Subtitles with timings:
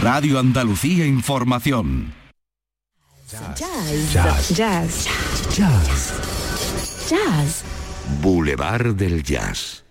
[0.00, 2.14] Radio Andalucía Información.
[3.28, 4.12] Jazz.
[4.12, 4.54] Jazz.
[4.56, 5.08] Jazz.
[5.56, 7.08] Jazz.
[7.10, 7.64] Jazz.
[8.22, 9.84] Boulevard del Jazz.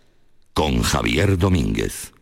[0.54, 2.14] Con Javier Domínguez.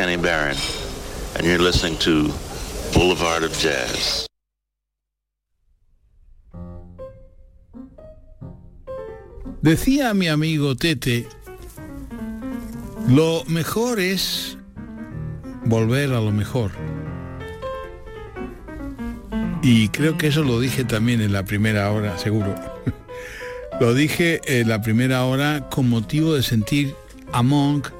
[0.00, 0.56] Kenny Barron,
[1.36, 2.32] and you're listening to
[2.94, 4.26] Boulevard of Jazz.
[9.60, 11.28] Decía mi amigo Tete,
[13.10, 14.56] lo mejor es
[15.66, 16.70] volver a lo mejor.
[19.62, 22.54] Y creo que eso lo dije también en la primera hora, seguro.
[23.80, 26.94] lo dije en la primera hora con motivo de sentir
[27.32, 27.99] a Monk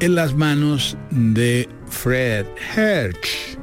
[0.00, 3.58] en las manos de Fred Hersch.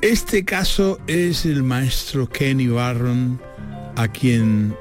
[0.00, 3.40] Este caso es el maestro Kenny Barron,
[3.96, 4.74] a quien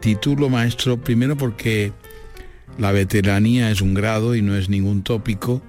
[0.00, 1.92] titulo maestro primero porque
[2.78, 5.62] la veteranía es un grado y no es ningún tópico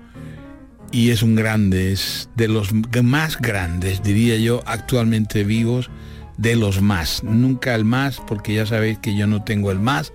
[0.92, 5.90] y es un grande, es de los más grandes, diría yo, actualmente vivos,
[6.38, 7.24] de los más.
[7.24, 10.12] Nunca el más, porque ya sabéis que yo no tengo el más,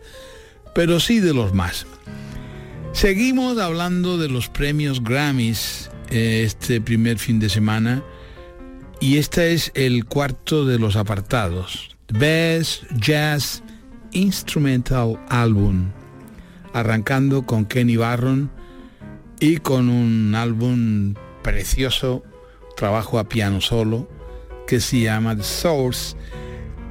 [0.75, 1.87] pero sí de los más.
[2.97, 8.03] Seguimos hablando de los premios Grammys eh, este primer fin de semana
[9.01, 11.95] y este es el cuarto de los apartados.
[12.09, 13.63] Best Jazz
[14.13, 15.91] Instrumental Album,
[16.73, 18.51] arrancando con Kenny Barron
[19.41, 22.25] y con un álbum precioso,
[22.79, 24.09] trabajo a piano solo,
[24.67, 26.17] que se llama The Source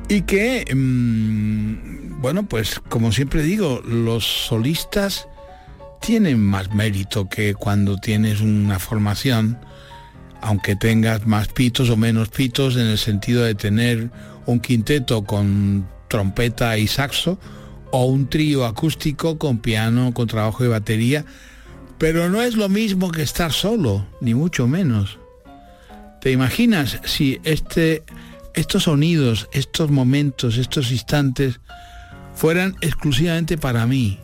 [0.07, 5.27] y que, mm, bueno, pues como siempre digo, los solistas
[6.01, 9.57] tienen más mérito que cuando tienes una formación,
[10.41, 14.09] aunque tengas más pitos o menos pitos en el sentido de tener
[14.45, 17.39] un quinteto con trompeta y saxo
[17.91, 21.25] o un trío acústico con piano, con trabajo de batería,
[21.97, 25.19] pero no es lo mismo que estar solo, ni mucho menos.
[26.21, 28.03] ¿Te imaginas si este,
[28.53, 31.59] estos sonidos, estos momentos, estos instantes
[32.33, 34.19] fueran exclusivamente para mí?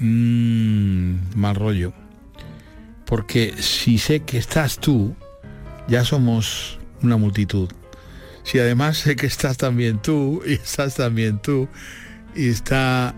[0.00, 1.92] Mmm, mal rollo.
[3.06, 5.14] Porque si sé que estás tú,
[5.88, 7.68] ya somos una multitud.
[8.42, 11.68] Si además sé que estás también tú, y estás también tú,
[12.34, 13.14] y está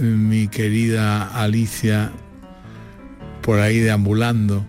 [0.00, 2.12] mi querida Alicia
[3.42, 4.66] por ahí deambulando,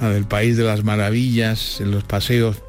[0.00, 2.62] a del País de las Maravillas, en los paseos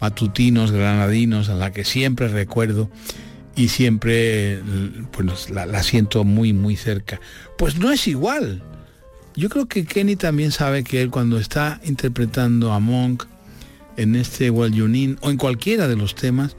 [0.00, 2.90] matutinos granadinos, a la que siempre recuerdo
[3.60, 4.62] y siempre
[5.10, 7.20] pues, la, siento muy, muy cerca.
[7.58, 8.62] Pues no es igual.
[9.36, 13.24] Yo creo que Kenny también sabe que él cuando está interpretando a Monk
[13.98, 16.56] en este Well Yunin o en cualquiera de los temas,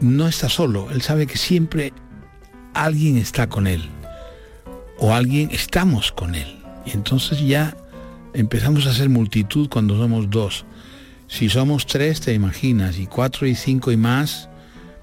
[0.00, 0.92] no está solo.
[0.92, 1.92] Él sabe que siempre
[2.72, 3.82] alguien está con él.
[4.98, 6.56] O alguien estamos con él.
[6.86, 7.76] Y entonces ya
[8.32, 10.66] empezamos a ser multitud cuando somos dos.
[11.26, 14.48] Si somos tres, te imaginas, y cuatro y cinco y más,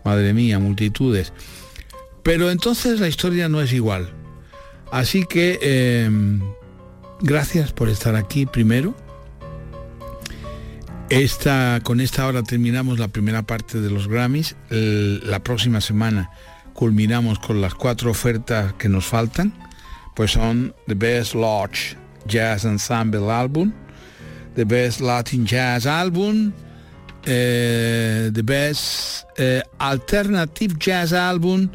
[0.09, 1.33] madre mía, multitudes.
[2.23, 4.11] Pero entonces la historia no es igual.
[4.91, 6.09] Así que eh,
[7.21, 8.95] gracias por estar aquí primero.
[11.09, 14.55] Esta, con esta hora terminamos la primera parte de los Grammys.
[14.69, 16.29] La próxima semana
[16.73, 19.53] culminamos con las cuatro ofertas que nos faltan
[20.19, 21.95] pues son The Best Lodge
[22.27, 23.71] Jazz Ensemble Album,
[24.55, 26.51] The Best Latin Jazz Album,
[27.29, 31.69] eh, The Best eh, Alternative Jazz Album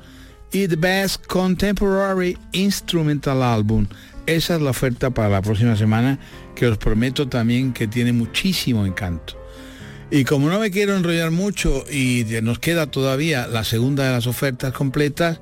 [0.53, 3.87] y The Best Contemporary Instrumental Album.
[4.27, 6.19] Esa es la oferta para la próxima semana
[6.57, 9.41] que os prometo también que tiene muchísimo encanto.
[10.11, 14.27] Y como no me quiero enrollar mucho y nos queda todavía la segunda de las
[14.27, 15.41] ofertas completas,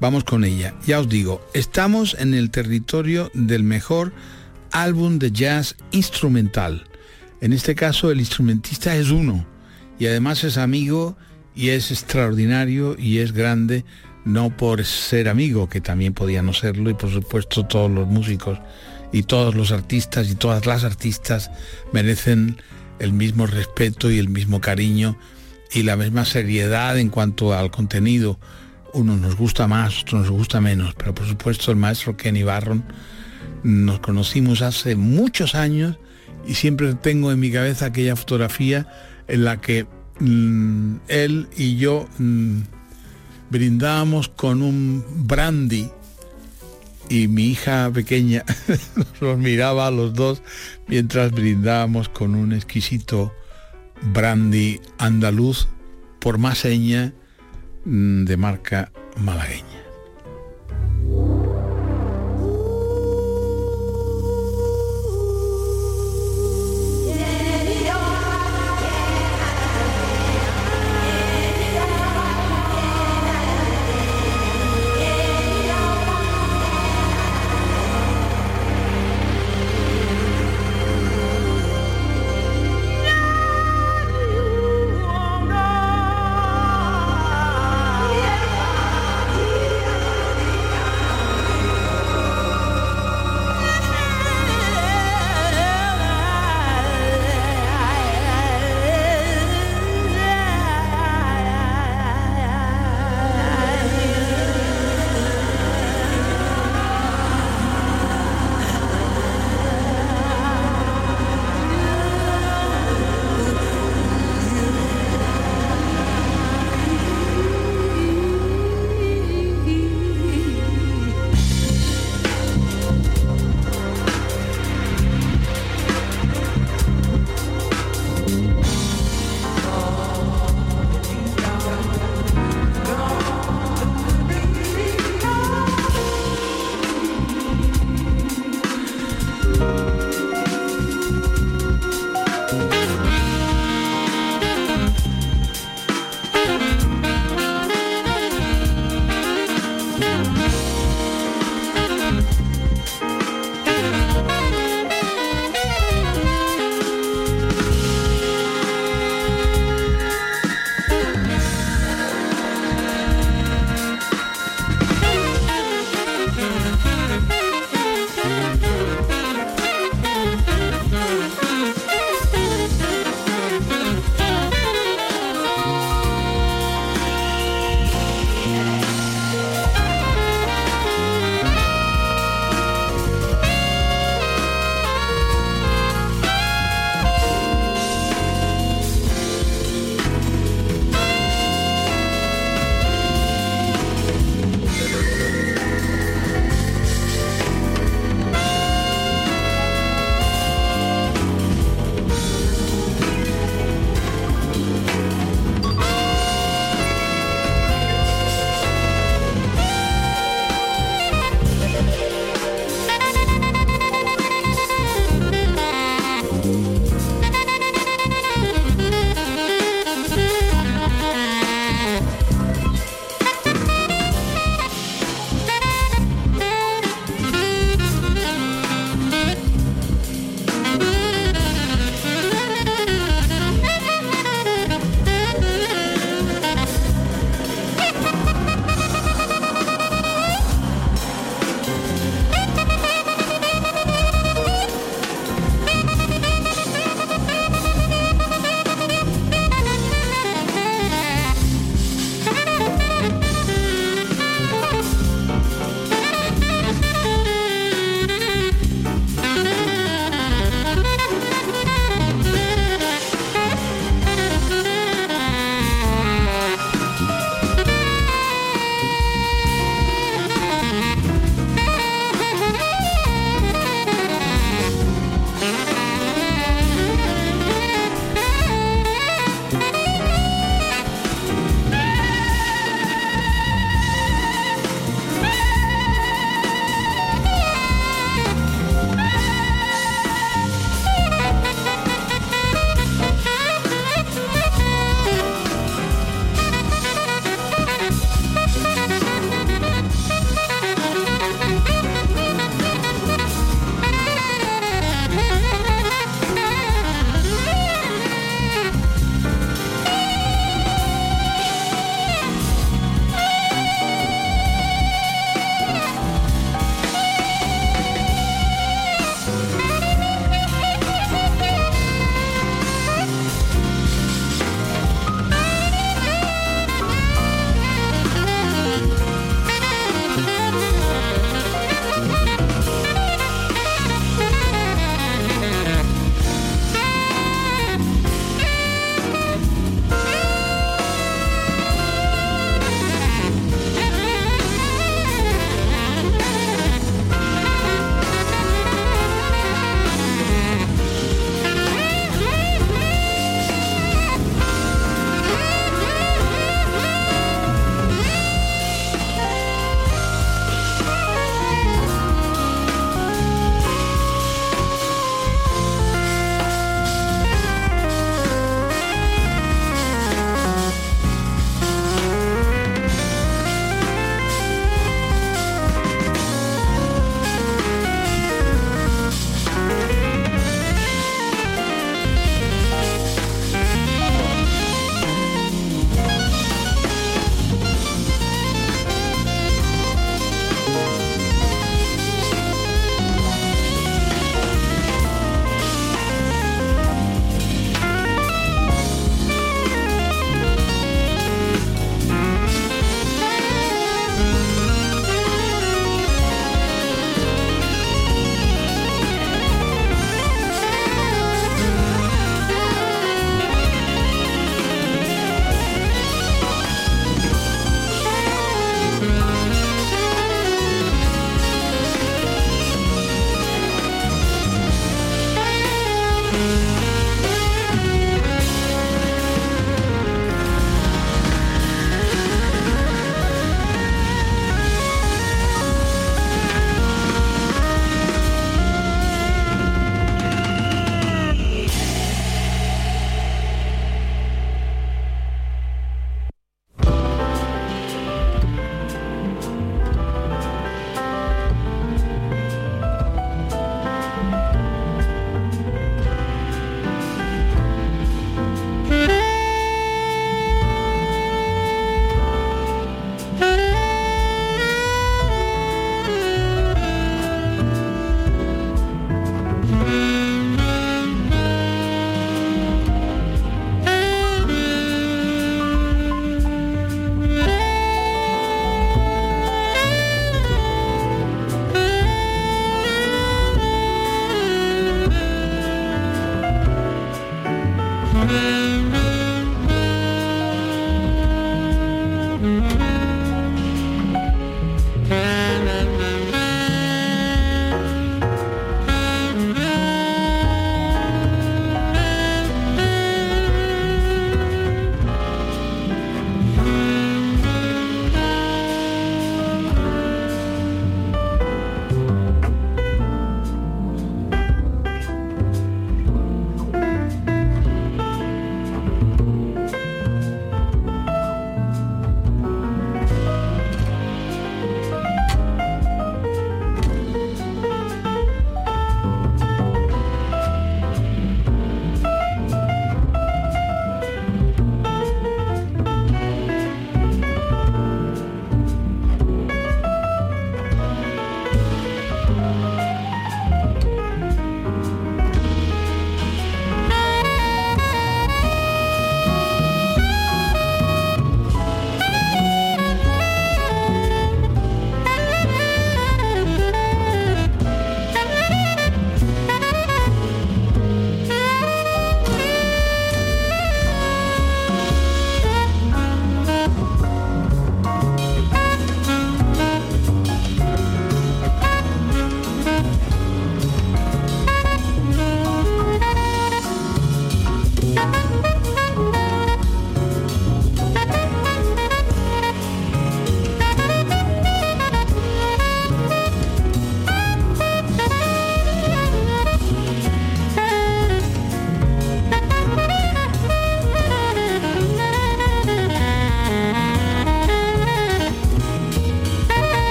[0.00, 0.74] Vamos con ella.
[0.86, 4.12] Ya os digo, estamos en el territorio del mejor
[4.70, 6.87] álbum de jazz instrumental.
[7.40, 9.46] En este caso el instrumentista es uno
[9.98, 11.16] y además es amigo
[11.54, 13.84] y es extraordinario y es grande,
[14.24, 18.58] no por ser amigo, que también podía no serlo, y por supuesto todos los músicos
[19.12, 21.50] y todos los artistas y todas las artistas
[21.92, 22.58] merecen
[22.98, 25.16] el mismo respeto y el mismo cariño
[25.72, 28.38] y la misma seriedad en cuanto al contenido.
[28.92, 32.84] Uno nos gusta más, otro nos gusta menos, pero por supuesto el maestro Kenny Barron
[33.62, 35.98] nos conocimos hace muchos años
[36.48, 38.88] y siempre tengo en mi cabeza aquella fotografía
[39.28, 39.86] en la que
[40.18, 42.62] mm, él y yo mm,
[43.50, 45.88] brindábamos con un brandy
[47.08, 48.44] y mi hija pequeña
[49.20, 50.42] nos miraba a los dos
[50.88, 53.32] mientras brindábamos con un exquisito
[54.12, 55.68] brandy andaluz
[56.18, 57.12] por más seña
[57.88, 59.77] Mm, de marca malagueña.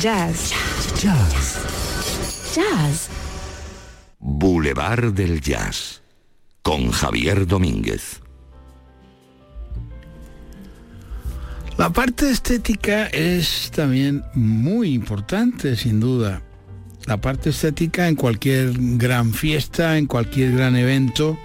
[0.00, 0.52] Jazz.
[1.02, 1.02] Jazz.
[1.02, 2.54] Jazz.
[2.54, 3.08] Jazz.
[4.18, 6.00] Boulevard del Jazz.
[6.62, 8.20] Con Javier Domínguez.
[11.76, 16.40] La parte estética es también muy importante, sin duda.
[17.04, 21.38] La parte estética en cualquier gran fiesta, en cualquier gran evento.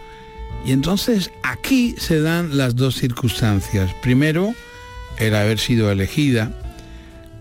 [0.65, 3.93] Y entonces aquí se dan las dos circunstancias.
[4.01, 4.53] Primero,
[5.17, 6.53] el haber sido elegida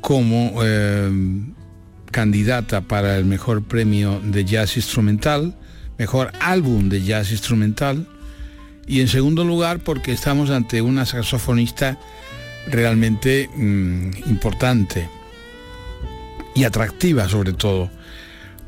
[0.06, 1.10] como eh,
[2.12, 5.58] candidata para el mejor premio de jazz instrumental,
[5.98, 8.06] mejor álbum de jazz instrumental,
[8.86, 11.98] y en segundo lugar porque estamos ante una saxofonista
[12.68, 15.08] realmente mm, importante
[16.54, 17.90] y atractiva sobre todo.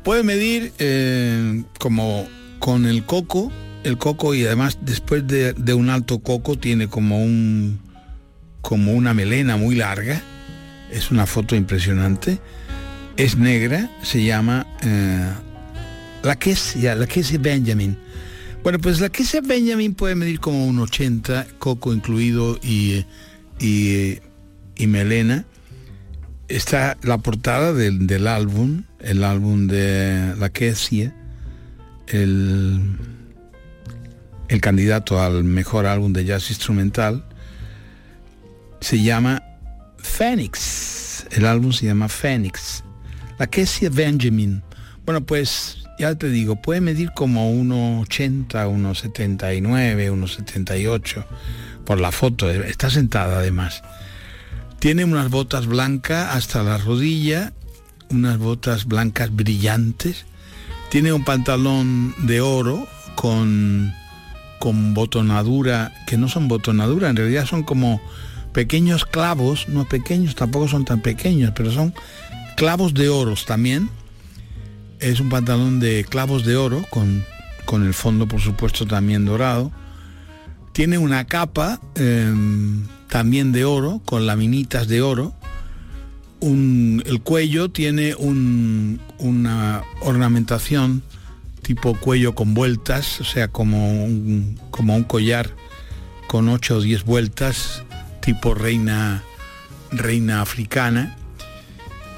[0.03, 2.27] Puede medir eh, como
[2.59, 3.49] con el coco,
[3.85, 7.79] el coco y además después de, de, un alto coco tiene como un
[8.59, 10.21] como una melena muy larga
[10.91, 12.39] es una foto impresionante.
[13.17, 15.29] Es negra, se llama eh,
[16.23, 17.97] la quesia, la quesia Benjamin.
[18.63, 23.05] Bueno, pues la quesia Benjamin puede medir como un 80, coco incluido y,
[23.59, 24.19] y,
[24.87, 25.45] melena.
[26.47, 31.13] Está la portada del, del, álbum, el álbum de la quesia,
[32.07, 32.97] el,
[34.47, 37.25] el candidato al mejor álbum de jazz instrumental,
[38.81, 39.43] se llama
[40.01, 41.25] Phoenix.
[41.31, 42.83] El álbum se llama Phoenix.
[43.37, 44.63] La Kessie Benjamin.
[45.05, 51.25] Bueno, pues ya te digo, puede medir como 1,80, 1,79, 1,78
[51.85, 52.49] por la foto.
[52.49, 53.83] Está sentada además.
[54.79, 57.51] Tiene unas botas blancas hasta la rodilla,
[58.09, 60.25] unas botas blancas brillantes.
[60.89, 63.93] Tiene un pantalón de oro con,
[64.59, 68.01] con botonadura, que no son botonadura, en realidad son como
[68.53, 71.93] pequeños clavos, no pequeños, tampoco son tan pequeños, pero son
[72.55, 73.89] clavos de oros también.
[74.99, 77.23] Es un pantalón de clavos de oro, con,
[77.65, 79.71] con el fondo por supuesto también dorado.
[80.73, 85.33] Tiene una capa em, también de oro, con laminitas de oro.
[86.41, 91.03] el cuello tiene una ornamentación
[91.69, 95.51] tipo cuello con vueltas, o sea, como un, como un collar
[96.27, 97.83] con 8 o 10 vueltas,
[98.21, 99.23] tipo reina,
[99.91, 101.15] reina africana.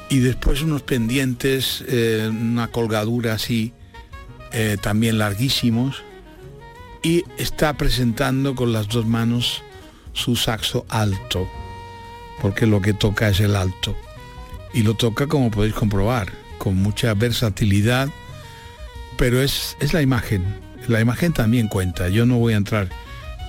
[0.09, 3.73] Y después unos pendientes, eh, una colgadura así,
[4.51, 6.03] eh, también larguísimos.
[7.03, 9.63] Y está presentando con las dos manos
[10.13, 11.49] su saxo alto,
[12.41, 13.95] porque lo que toca es el alto.
[14.73, 18.09] Y lo toca, como podéis comprobar, con mucha versatilidad,
[19.17, 20.43] pero es, es la imagen.
[20.87, 22.09] La imagen también cuenta.
[22.09, 22.89] Yo no voy a entrar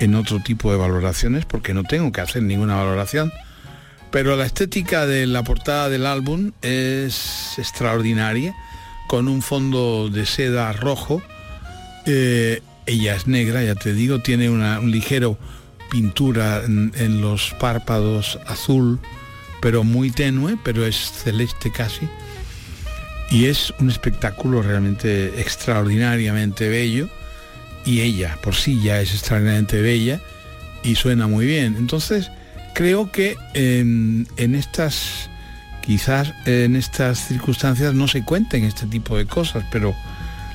[0.03, 3.33] en otro tipo de valoraciones porque no tengo que hacer ninguna valoración.
[4.11, 8.55] Pero la estética de la portada del álbum es extraordinaria,
[9.09, 11.23] con un fondo de seda rojo.
[12.05, 15.39] Eh, ella es negra, ya te digo, tiene un ligero
[15.91, 18.99] pintura en, los párpados azul,
[19.61, 22.09] pero muy tenue, pero es celeste casi.
[23.31, 27.09] Y es un espectáculo realmente extraordinariamente bello.
[27.85, 30.21] Y ella por sí ya es extraordinariamente bella
[30.83, 31.77] y suena muy bien.
[31.79, 32.31] Entonces,
[32.75, 35.29] creo que en, en estas,
[35.85, 39.95] quizás en estas circunstancias no se cuenten este tipo de cosas, pero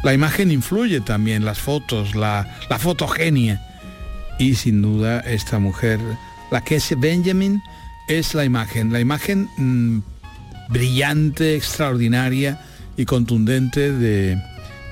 [0.03, 2.47] la imagen influye también, las fotos, la,
[2.79, 3.61] fotogenia
[4.39, 5.99] y sin duda esta mujer,
[6.51, 7.61] la que es Benjamin,
[8.07, 9.99] es la imagen, la imagen mm,
[10.69, 12.61] brillante, extraordinaria
[12.95, 14.41] y contundente de,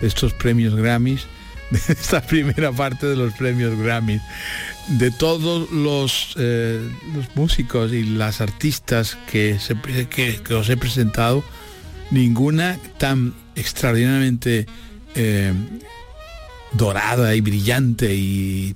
[0.01, 1.25] estos premios Grammys,
[1.71, 4.21] de esta primera parte de los premios Grammys.
[4.87, 6.79] De todos los, eh,
[7.33, 9.75] músicos y las artistas que, se,
[10.07, 11.43] que, os he presentado,
[12.11, 14.67] ninguna tan extraordinariamente
[15.15, 15.53] eh,
[16.73, 18.75] dorada y brillante y,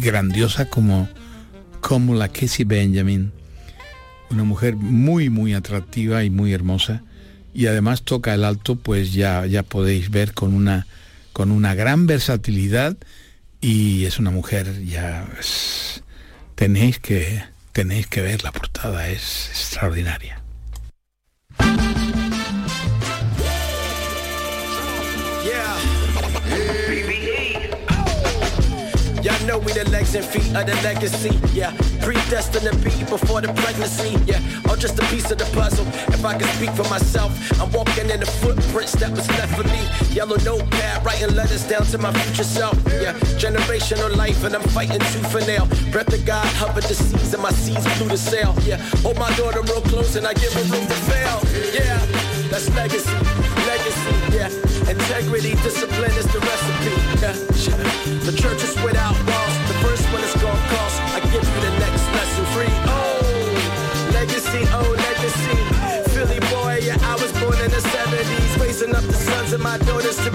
[0.00, 1.08] grandiosa como,
[1.80, 3.32] como la Casey Benjamin.
[4.30, 7.02] Una mujer muy, muy atractiva y muy hermosa.
[7.54, 10.86] Y además toca el alto, pues ya, ya podéis ver con una,
[11.36, 12.96] con una gran versatilidad.
[13.60, 15.28] Y es una mujer, ya
[16.54, 20.45] tenéis que, tenéis que ver la portada, es extraordinaria.
[29.46, 31.30] Know we the legs and feet of the legacy.
[31.54, 31.70] Yeah,
[32.02, 34.18] predestined to be before the pregnancy.
[34.26, 35.86] Yeah, or just a piece of the puzzle.
[36.12, 37.30] If I can speak for myself,
[37.60, 39.80] I'm walking in the footprints that was left for me.
[40.14, 42.76] Yellow notepad, writing letters down to my future self.
[43.00, 45.66] Yeah, generational life, and I'm fighting tooth for nail.
[45.92, 48.54] Breath of God hovered the seas, and my seas blew the sail.
[48.64, 51.38] Yeah, hold my daughter real close, and I give her room to fail.
[51.72, 51.98] Yeah,
[52.50, 53.14] that's legacy,
[53.70, 54.14] legacy.
[54.34, 54.50] Yeah,
[54.96, 56.94] integrity, discipline is the recipe.
[57.20, 57.36] Yeah,
[58.24, 59.56] the church is without walls.
[59.68, 60.96] The first one is gonna cost.
[61.16, 62.74] I give you the next lesson free.
[62.88, 63.20] Oh,
[64.12, 65.58] legacy, oh, legacy.
[66.12, 68.60] Philly boy, yeah, I was born in the 70s.
[68.60, 70.30] Raising up the sons of my daughters to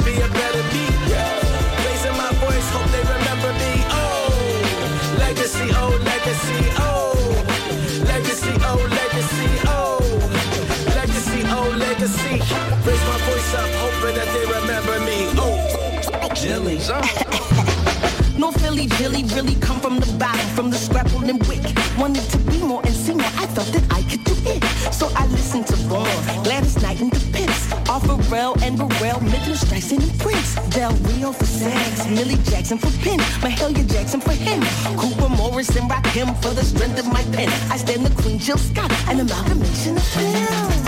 [16.92, 17.08] Jilly.
[18.38, 21.62] No Philly Jilly really come from the bottom, from the scrapple and wick.
[22.00, 24.64] Wanted to be more and see more, I thought that I could do it.
[24.92, 29.60] So I listened to Vaughn, Gladys Knight and the Pips, Off Pharrell and Burrell, Midland
[29.60, 34.64] Streisand and Prince, Del Rio for Sax, Millie Jackson for Pin, Mahalia Jackson for him,
[34.98, 37.50] Cooper Morris and him for the strength of my pen.
[37.70, 40.81] I stand the Queen Jill Scott, an amalgamation of film.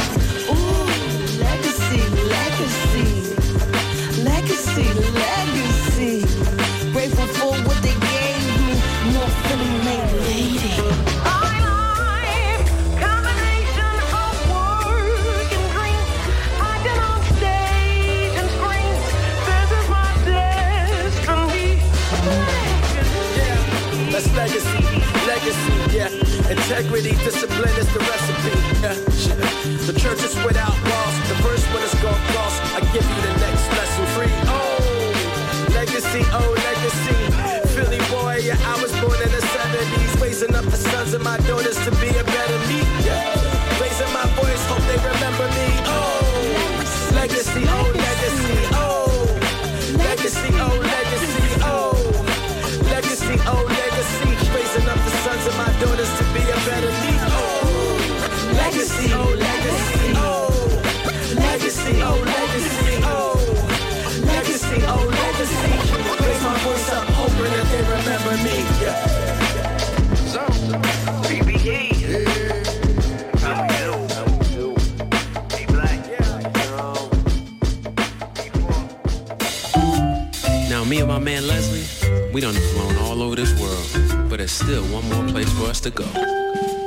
[27.23, 28.12] Discipline is the
[84.63, 86.05] still one more place for us to go.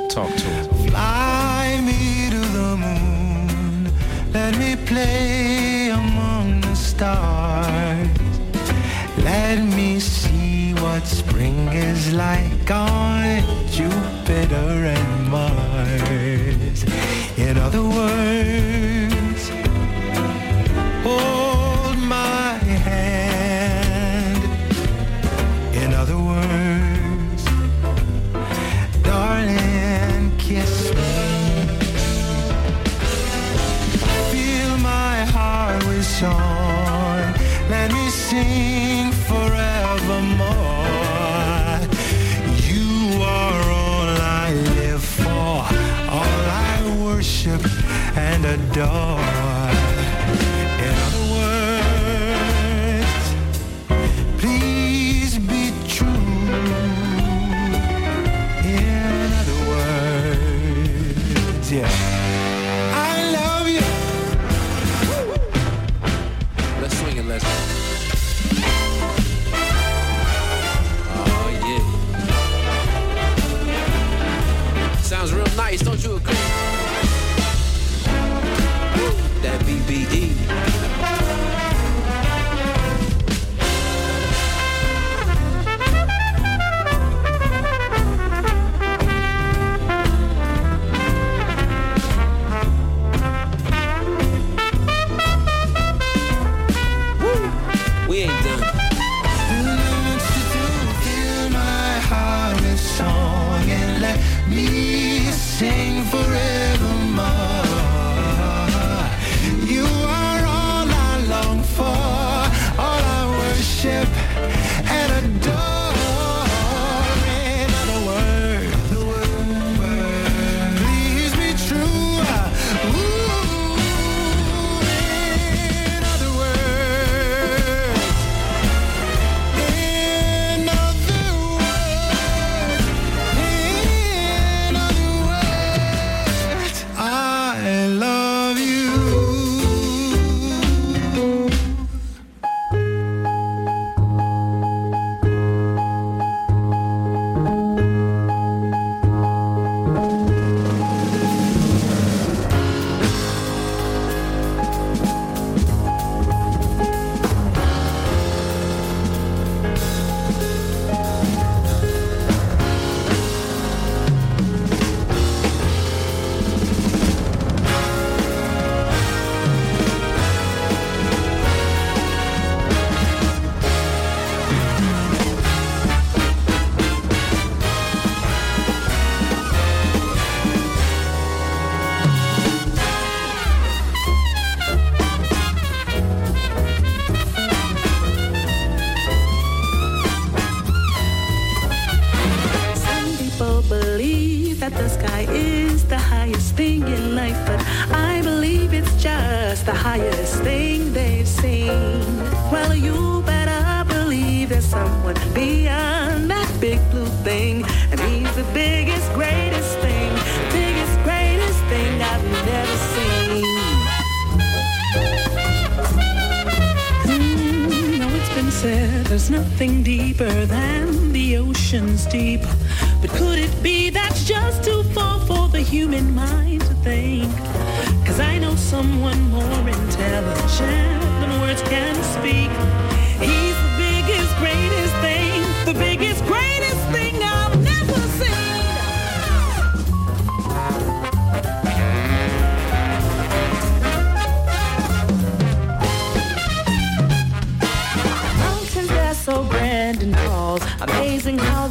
[0.09, 0.65] Talk to him.
[0.89, 3.91] Fly me to the moon.
[4.33, 8.07] Let me play among the stars.
[9.17, 16.83] Let me see what spring is like on Jupiter and Mars.
[17.37, 18.26] In other words,
[36.19, 37.33] song.
[37.69, 40.47] Let me sing forevermore.
[42.69, 44.09] You are all
[44.43, 45.61] I live for,
[46.17, 46.41] all
[46.73, 47.61] I worship
[48.15, 49.26] and adore.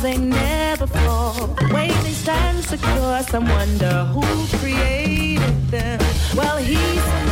[0.07, 1.49] They never fall.
[1.49, 4.23] The way they stand secure, some wonder who
[4.59, 5.99] created them.
[6.37, 7.26] Well, he's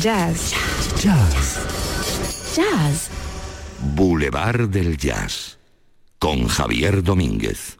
[0.00, 0.52] Jazz.
[0.52, 1.04] Jazz.
[1.04, 2.56] Jazz.
[2.56, 3.10] Jazz.
[3.94, 5.58] Boulevard del Jazz.
[6.18, 7.76] Con Javier Domínguez.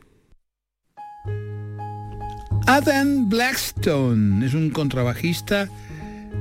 [2.66, 5.70] Adam Blackstone es un contrabajista,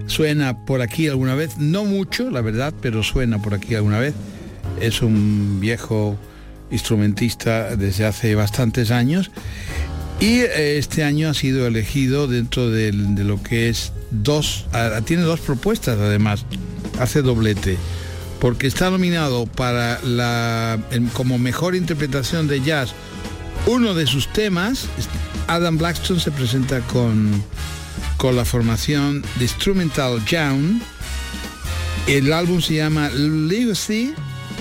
[0.07, 4.13] suena por aquí alguna vez, no mucho, la verdad, pero suena por aquí alguna vez.
[4.81, 6.17] Es un viejo
[6.69, 9.31] instrumentista desde hace bastantes años
[10.21, 14.65] y eh, este año ha sido elegido dentro de, lo que es dos,
[15.05, 16.45] tiene dos propuestas además,
[16.99, 17.77] hace doblete,
[18.39, 20.79] porque está nominado para la,
[21.13, 22.93] como mejor interpretación de jazz
[23.67, 24.87] uno de sus temas,
[25.47, 27.31] Adam Blackstone se presenta con,
[28.17, 30.81] con la formación de Instrumental Jam.
[32.07, 34.13] El álbum se llama Legacy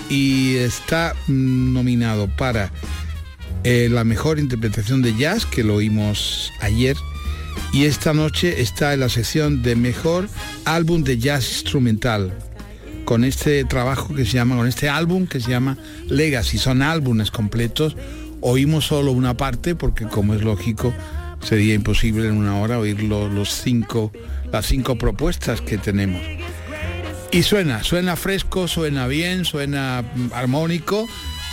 [0.09, 2.71] y está nominado para
[3.65, 6.97] eh, la mejor interpretación de jazz, que lo oímos ayer,
[7.73, 10.29] y esta noche está en la sección de mejor
[10.65, 12.37] álbum de jazz instrumental
[13.05, 15.77] con este trabajo que se llama, con este álbum que se llama
[16.09, 16.59] Legacy.
[16.59, 17.97] Son álbumes completos.
[18.41, 20.95] Oímos solo una parte porque como es lógico
[21.43, 24.13] sería imposible en una hora oír lo- los cinco,
[24.53, 26.23] las cinco propuestas que tenemos.
[27.33, 31.07] Y suena, suena fresco, suena bien, suena mm, armónico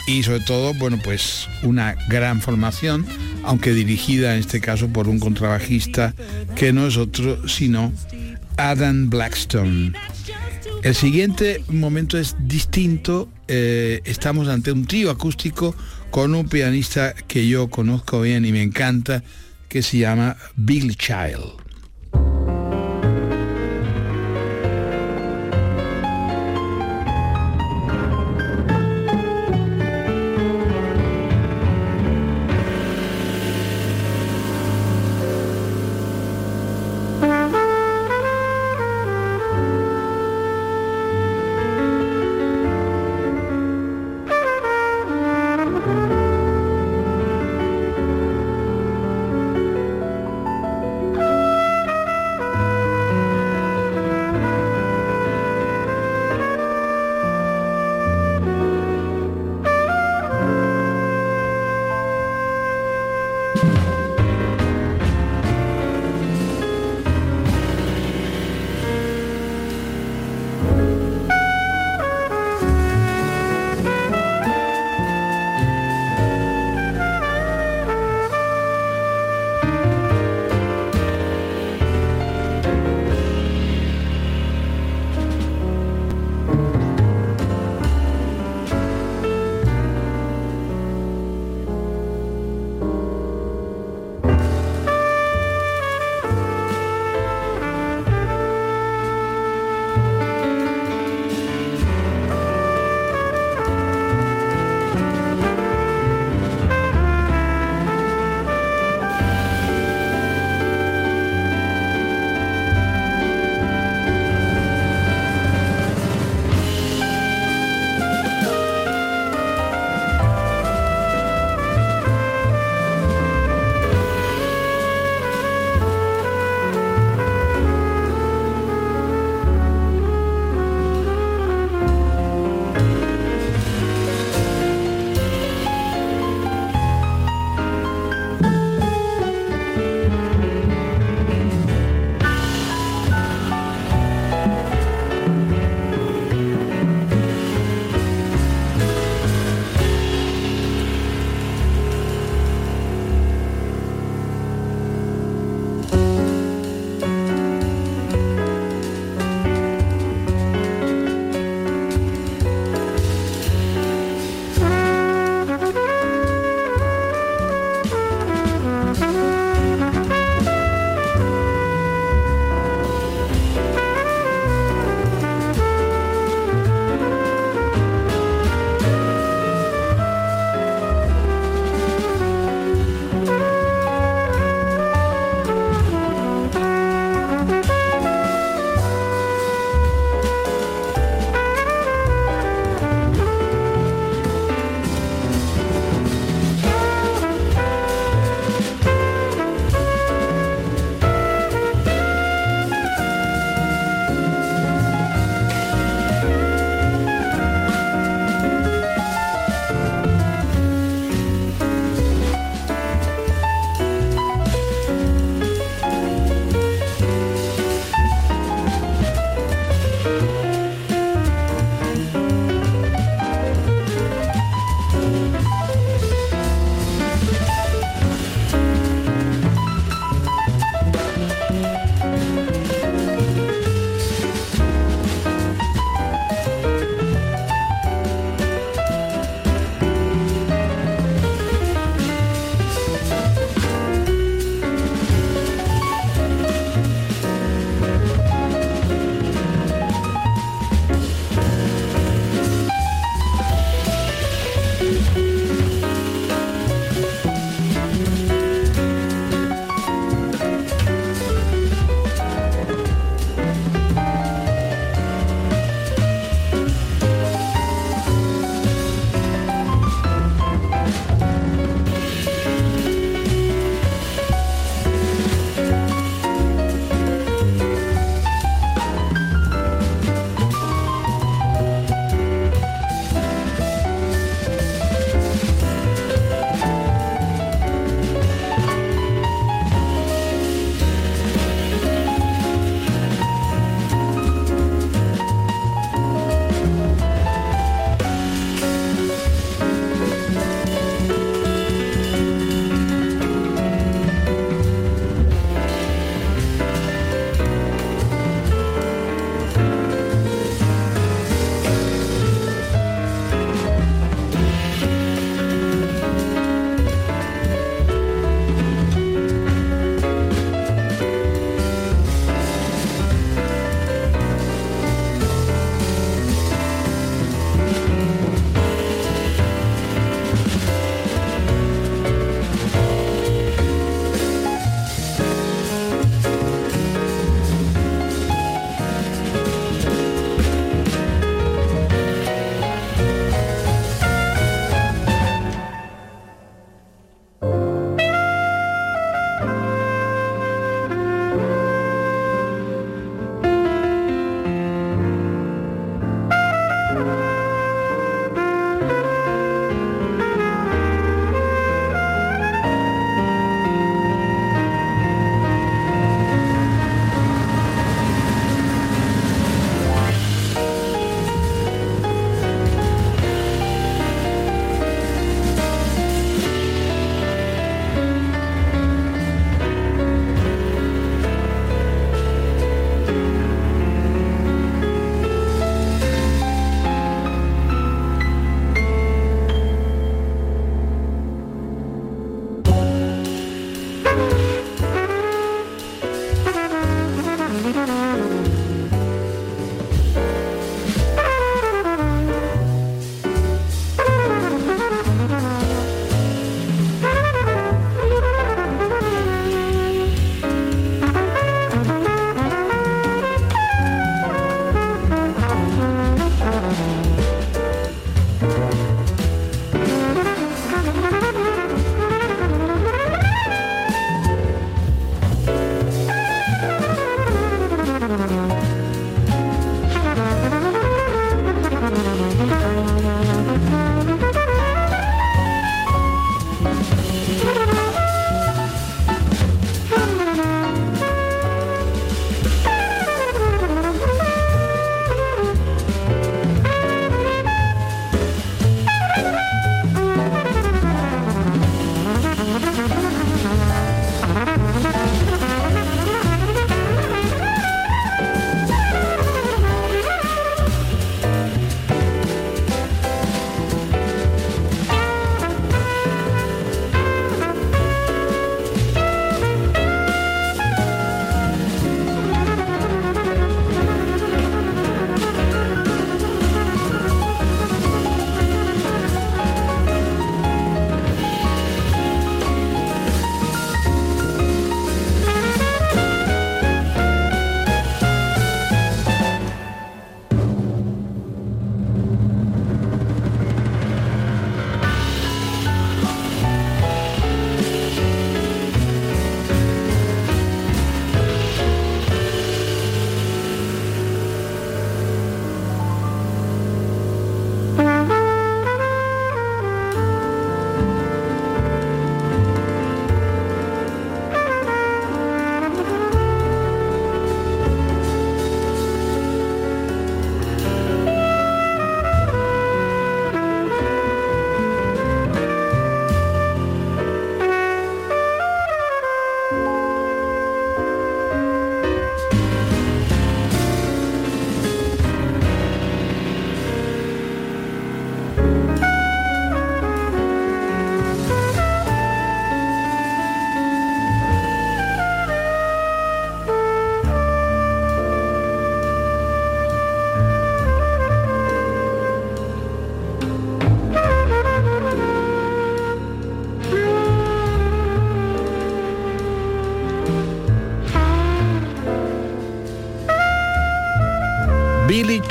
[0.08, 3.06] y sobre todo, bueno, pues una gran formación,
[3.44, 6.16] aunque dirigida en este caso por un contrabajista
[6.56, 7.92] que no es otro sino
[8.56, 9.94] Adam Blackstone.
[10.82, 13.30] El siguiente momento es distinto.
[13.50, 15.76] eh, estamos ante un trío acústico
[16.10, 19.24] con un pianista que yo conozco bien y me encanta,
[19.68, 21.57] que se llama Bill Child.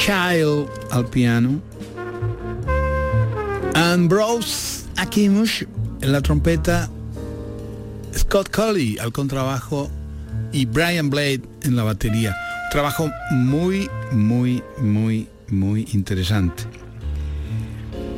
[0.07, 1.61] Child al piano,
[3.75, 5.65] Ambrose Akimush
[6.01, 6.89] en la trompeta,
[8.17, 9.91] Scott Colley al contrabajo
[10.53, 12.37] y Brian Blade en la batería.
[12.71, 16.63] Trabajo muy, muy, muy, muy interesante.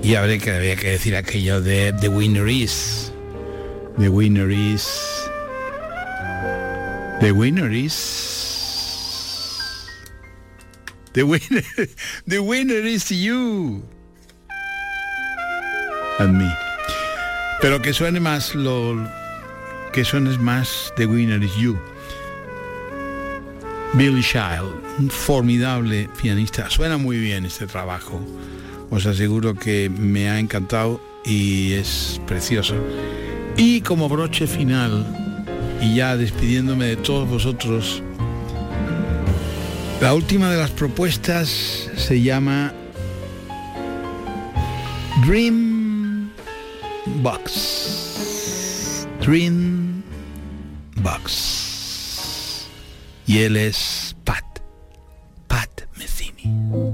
[0.02, 3.10] Y habría que, habría que decir aquello de The Winner Is.
[3.98, 4.86] The Winner Is.
[7.20, 8.47] The Winner Is.
[11.12, 11.62] The winner,
[12.26, 13.82] the winner is you.
[16.18, 16.50] And me.
[17.60, 19.06] Pero que suene más lo
[19.92, 21.78] que suene más The winner is you.
[23.94, 26.68] Billy Child, un formidable pianista.
[26.68, 28.20] Suena muy bien este trabajo.
[28.90, 32.74] Os aseguro que me ha encantado y es precioso.
[33.56, 35.06] Y como broche final,
[35.80, 38.02] y ya despidiéndome de todos vosotros,
[40.00, 41.48] la última de las propuestas
[41.96, 42.72] se llama
[45.26, 46.30] Dream
[47.22, 49.06] Box.
[49.20, 50.02] Dream
[50.96, 52.66] Box.
[53.26, 54.44] Y él es Pat.
[55.48, 56.87] Pat Metheny.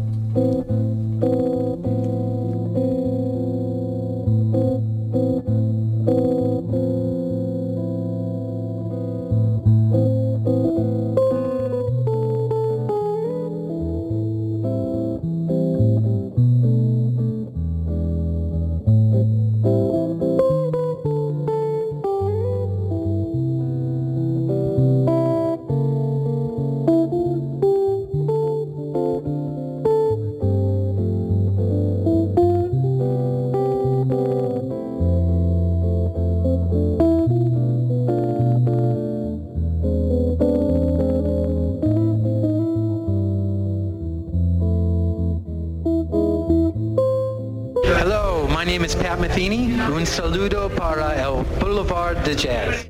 [48.65, 49.79] My name is Pat Metheny.
[49.95, 52.89] Un saludo para el Boulevard de Jazz.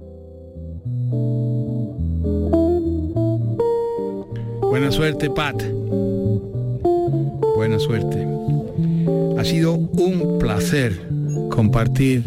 [4.61, 5.61] Buena suerte, Pat.
[7.57, 8.25] Buena suerte.
[9.37, 10.93] Ha sido un placer
[11.51, 12.23] compartir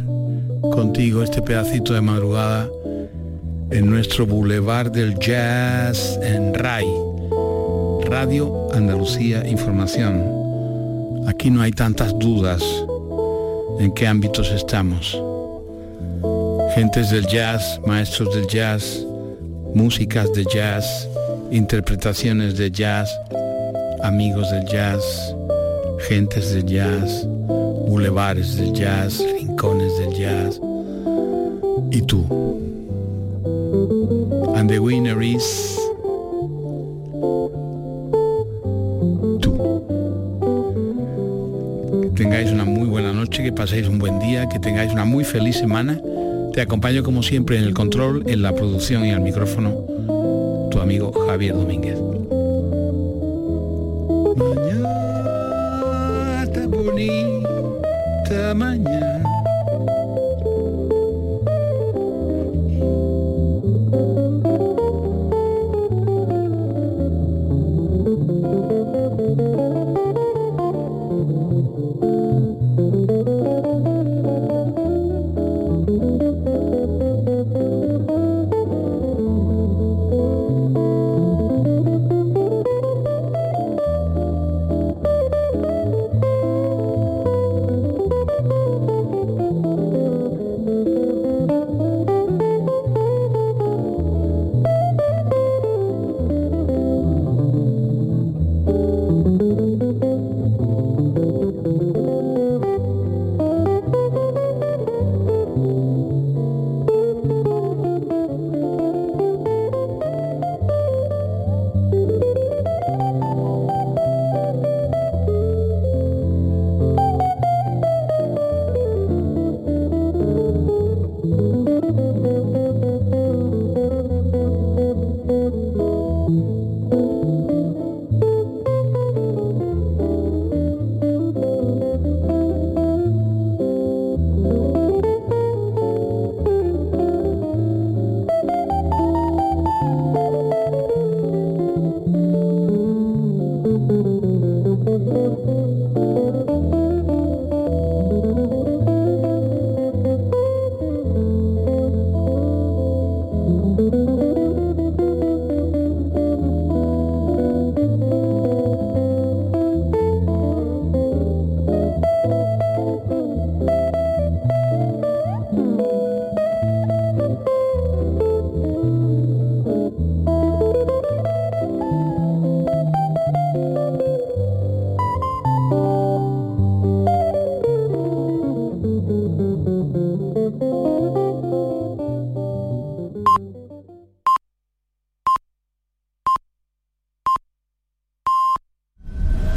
[0.61, 2.67] contigo este pedacito de madrugada
[3.71, 6.87] en nuestro Boulevard del Jazz en RAI,
[8.07, 11.23] Radio Andalucía Información.
[11.27, 12.61] Aquí no hay tantas dudas
[13.79, 15.19] en qué ámbitos estamos.
[16.75, 19.05] Gentes del jazz, maestros del jazz,
[19.73, 21.07] músicas de jazz,
[21.51, 23.09] interpretaciones de jazz,
[24.03, 25.35] amigos del jazz,
[26.07, 27.25] gentes del jazz,
[27.87, 30.59] bulevares del jazz, rincones del jazz.
[31.91, 32.25] Y tú.
[34.55, 35.86] And the winner is
[43.57, 45.99] paséis un buen día, que tengáis una muy feliz semana.
[46.53, 49.83] Te acompaño como siempre en el control, en la producción y al micrófono,
[50.69, 52.16] tu amigo Javier Domínguez.